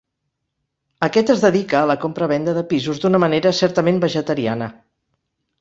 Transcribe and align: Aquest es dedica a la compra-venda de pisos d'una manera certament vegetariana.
Aquest 1.07 1.31
es 1.33 1.43
dedica 1.47 1.77
a 1.81 1.89
la 1.91 1.97
compra-venda 2.05 2.57
de 2.57 2.65
pisos 2.73 3.05
d'una 3.05 3.23
manera 3.27 3.55
certament 3.61 4.03
vegetariana. 4.07 4.73